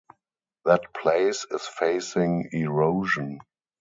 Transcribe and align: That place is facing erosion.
That 0.65 0.95
place 0.95 1.45
is 1.51 1.67
facing 1.67 2.49
erosion. 2.53 3.39